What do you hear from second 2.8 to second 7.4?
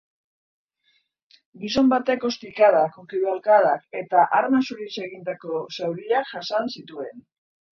ukabilkadak eta arma zuriz eragindako zauriak jasan zituen.